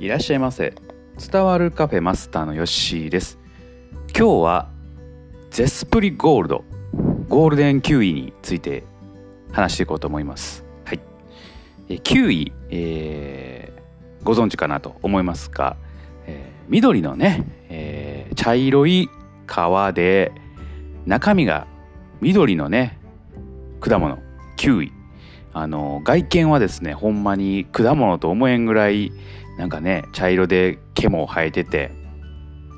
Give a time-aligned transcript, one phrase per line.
[0.00, 0.72] いらっしゃいませ。
[1.30, 3.38] 伝わるカフェマスターのヨッシーです。
[4.16, 4.70] 今日は
[5.50, 6.64] ゼスプリゴールド
[7.28, 8.82] ゴールデンキウイについて
[9.52, 10.64] 話していこうと思います。
[10.86, 11.00] はい。
[11.90, 15.76] えキウイ、えー、ご存知かなと思いますが、
[16.26, 19.10] えー、緑のね、えー、茶色い
[19.46, 20.32] 皮で
[21.04, 21.66] 中身が
[22.22, 22.98] 緑のね
[23.80, 24.18] 果物
[24.56, 24.92] キウイ。
[25.52, 29.12] あの外見はですねほんまに果物と思えんぐらい
[29.60, 31.90] なんかね茶色で毛も生えてて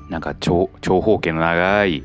[0.09, 2.03] なんか長方形の長い、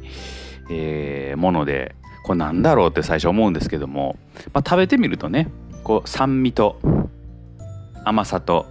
[0.70, 4.16] えー、ものでこれなんだろうって最初思うんですけども、
[4.52, 5.50] まあ、食べてみるとね
[5.82, 6.78] こう酸味と
[8.04, 8.66] 甘さと、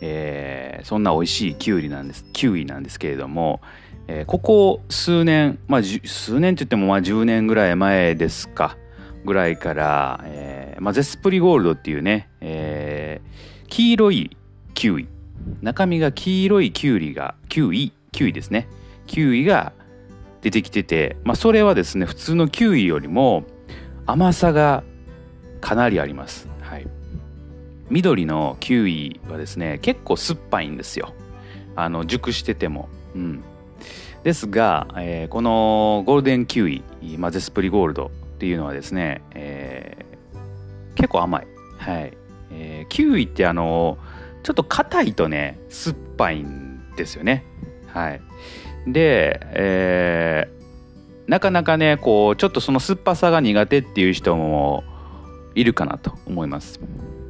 [0.00, 3.60] えー、そんな美味しいキュウリなんですキウイなんですけれども、
[4.08, 8.76] えー、ここ数年まあ数年って言ってもまあ10年ぐらい前ですか
[9.24, 14.36] ぐらいから、えーまあ、ゼスプリゴールドっていうね、えー、黄色い
[14.74, 15.13] キウイ
[15.62, 17.92] 中身が黄色いキュウリがキウイ？
[18.12, 18.68] キウイですね。
[19.06, 19.72] キウイが
[20.40, 23.44] 出てきてて、まあ、それはですね普通のキウイよりも
[24.06, 24.84] 甘さが
[25.60, 26.86] かなりあります、はい、
[27.88, 31.14] 緑のキウイはですね結構酸っぱいんですよ。
[31.76, 33.42] あの熟してても、うん、
[34.22, 36.82] ですが、えー、このゴールデンキウイ、
[37.18, 41.46] まあ、ゼスプリゴールドっていうのはですね、えー、結構甘い、
[41.78, 42.16] はい。
[42.52, 43.98] えー、キウイってあの
[44.44, 47.44] ちょっと硬いとね酸っぱいんですよね。
[47.88, 48.20] はい。
[48.86, 54.84] で、えー、なかなかねこうちょっとその酸っぱさが苦手っていう人も
[55.54, 56.80] いるかなと思います、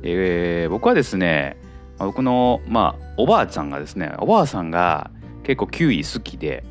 [0.02, 1.56] えー、僕はですね
[1.98, 5.10] 僕のまあおばあちゃんがですねおばあさんが
[5.44, 6.64] 結構キウイ好きで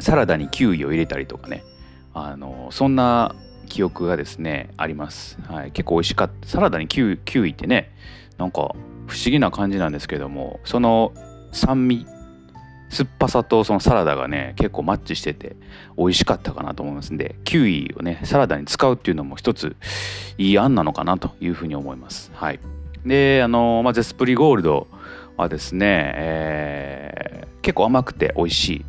[0.00, 1.64] サラダにキウイを入れたりとかね
[2.12, 3.34] あのそんな
[3.66, 6.48] 記憶がですねあります、はい、結構美味しかった。
[6.48, 7.92] サラダにキウキウイってね
[8.36, 8.74] なんか
[9.06, 11.12] 不思議な感じなんですけどもその
[11.52, 12.06] 酸味
[12.88, 15.56] 酸っぱさとそのサラダがね結構マッチしてて
[15.96, 19.76] 美味しかったかなと思いますんでキウイをねサラダに使うっていうのも一つ
[20.38, 22.30] いい案なのかなというふうに思います。
[22.34, 22.60] はい。
[23.04, 24.88] であの、まあ、ゼスプリゴールド
[25.36, 28.84] はですね、えー、結構甘くて美味しい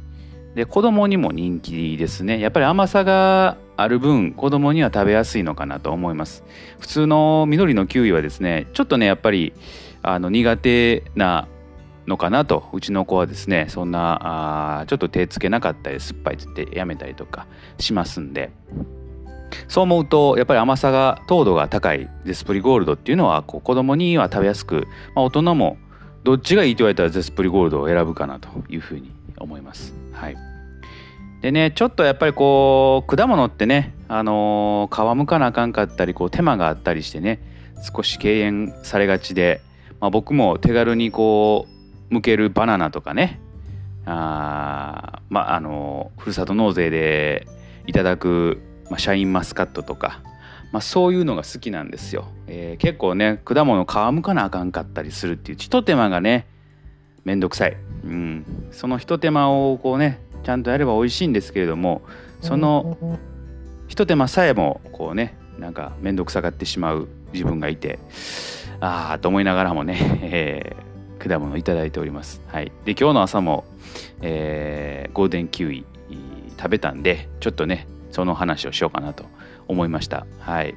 [0.58, 2.40] で子供にも人気ですね。
[2.40, 6.44] やっぱり甘さがある分子供には食べやすいのかなと思います。
[6.80, 9.54] 普通の緑のキウイはですねちょっとねやっぱり
[10.02, 11.48] あの苦手な
[12.08, 12.64] のかなと。
[12.74, 17.46] うちの子はですねそんなあちょっと手つけなかったり酸っぱいってってやめたりとか
[17.78, 18.50] しますんで。
[19.68, 25.78] そう思うとやっぱり甘さが糖度が高いゼスプリゴールドっていうのはこう子供には食べやすく、まあ、大人も
[26.24, 29.94] どっちがいいと言われたらゼスプリゴールドを選ぶかなというふうに思います。
[30.12, 30.38] はい、
[31.42, 37.40] でねちょっとやっぱりこう果物ってね、あのー、皮むかなあかんかったりこう手間があったりしてね
[37.94, 39.62] 少し敬遠されがちで、
[40.00, 41.68] まあ、僕も手軽にこ
[42.10, 43.40] う剥けるバナナとかね
[44.06, 47.48] あまああのー、ふるさと納税で
[47.86, 50.22] いただく、まあ、シャインマスカットとか、
[50.72, 56.48] まあ、そういうのが好きなんですよ、えー、結構ね果物皮むかなあかんかったりするっていうひと手間がね
[57.28, 62.02] めんどくさい、うん、そのひと手間をこうねちゃんとやれば美味しいんですけれども
[62.42, 63.20] その
[63.90, 68.00] ひと手間さえもこうねなんか面倒くさがってしまう自分がいて
[68.80, 72.42] ああと思いながらもね、 えー、果物いただいております。
[72.48, 73.66] はい、で今日の朝も、
[74.22, 75.84] えー、ゴールデンキウイ
[76.58, 79.26] 食べたんでちょっとねその話をしようかなと
[79.68, 80.26] 思いました。
[80.40, 80.76] はい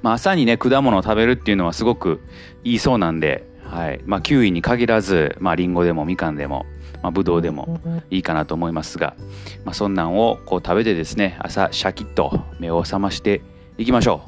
[0.00, 2.20] まあ、朝にね果物を食べるっていうのはすごく
[2.64, 4.00] いいそうなんで、はい。
[4.04, 6.66] まあ、キウイに限らず、まあ、リンゴでもみかんでも
[7.02, 9.16] まあ、ブドウでもいいかなと思いますが、
[9.64, 13.42] まあ、そんなんをこう食べてですね朝シャキッと目を覚まして
[13.76, 14.22] いきましょ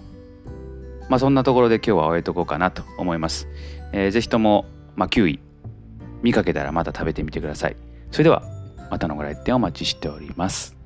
[1.07, 3.49] う、まあ、そんなところで今日は終えとこうかなと思います、
[3.93, 4.67] えー、ぜひとも、
[4.97, 5.41] まあ、キウイ
[6.23, 7.77] 見かけたらまた食べてみてください。
[8.11, 8.43] それでは
[8.91, 10.84] またのご来店お待ちしております。